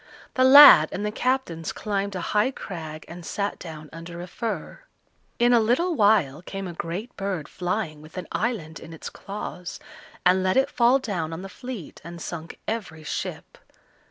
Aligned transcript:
The 0.33 0.43
lad 0.43 0.89
and 0.91 1.05
the 1.05 1.11
captains 1.11 1.71
climbed 1.71 2.15
a 2.15 2.21
high 2.33 2.49
crag 2.49 3.05
and 3.07 3.23
sate 3.23 3.59
down 3.59 3.87
under 3.93 4.19
a 4.19 4.25
fir. 4.25 4.79
In 5.37 5.53
a 5.53 5.59
little 5.59 5.93
while 5.93 6.41
came 6.41 6.67
a 6.67 6.73
great 6.73 7.15
bird 7.15 7.47
flying 7.47 8.01
with 8.01 8.17
an 8.17 8.25
island 8.31 8.79
in 8.79 8.93
its 8.93 9.11
claws, 9.11 9.79
and 10.25 10.41
let 10.41 10.57
it 10.57 10.71
fall 10.71 10.97
down 10.97 11.31
on 11.33 11.43
the 11.43 11.49
fleet, 11.49 12.01
and 12.03 12.19
sunk 12.19 12.57
every 12.67 13.03
ship. 13.03 13.59